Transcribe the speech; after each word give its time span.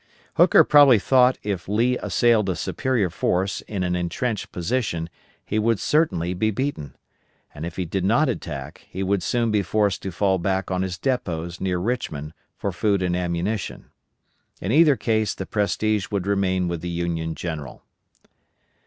Hooker 0.33 0.63
probably 0.63 0.97
thought 0.97 1.37
if 1.43 1.67
Lee 1.69 1.95
assailed 1.99 2.49
a 2.49 2.55
superior 2.55 3.11
force 3.11 3.61
in 3.67 3.83
an 3.83 3.95
intrenched 3.95 4.51
position 4.51 5.11
he 5.45 5.59
would 5.59 5.79
certainly 5.79 6.33
be 6.33 6.49
beaten; 6.49 6.95
and 7.53 7.67
if 7.67 7.75
he 7.75 7.85
did 7.85 8.03
not 8.03 8.27
attack 8.27 8.87
he 8.89 9.03
would 9.03 9.21
soon 9.21 9.51
be 9.51 9.61
forced 9.61 10.01
to 10.01 10.11
fall 10.11 10.39
back 10.39 10.71
on 10.71 10.81
his 10.81 10.97
depots 10.97 11.61
near 11.61 11.77
Richmond 11.77 12.33
for 12.57 12.71
food 12.71 13.03
and 13.03 13.15
ammunition. 13.15 13.91
In 14.59 14.71
either 14.71 14.95
case 14.95 15.35
the 15.35 15.45
prestige 15.45 16.07
would 16.09 16.25
remain 16.25 16.67
with 16.67 16.81
the 16.81 16.89
Union 16.89 17.35
general. 17.35 17.83